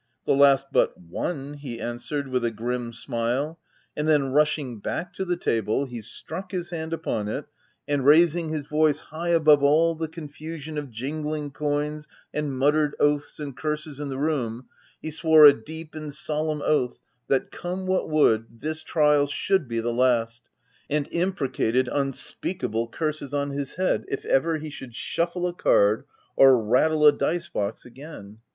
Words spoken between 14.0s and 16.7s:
the room, he swore a deep and solemn